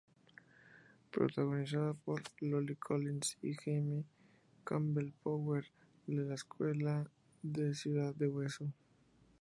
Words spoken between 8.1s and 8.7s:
de hueso.